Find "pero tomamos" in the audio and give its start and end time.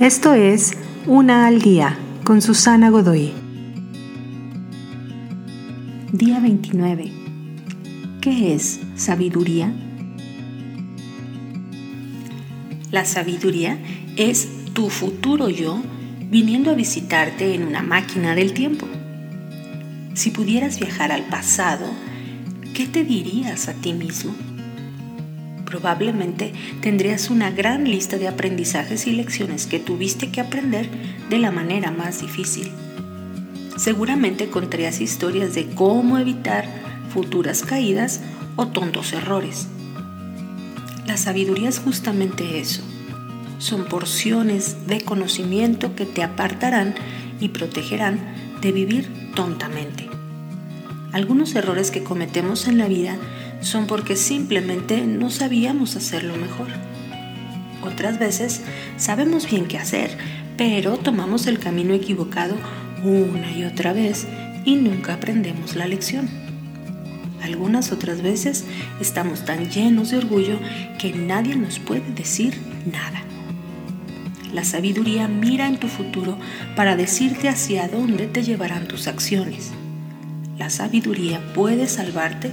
60.56-61.46